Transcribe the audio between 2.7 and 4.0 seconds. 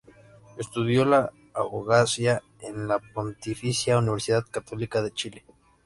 la Pontificia